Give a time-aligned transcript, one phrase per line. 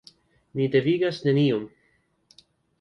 [0.61, 1.71] Ni devigas neniun.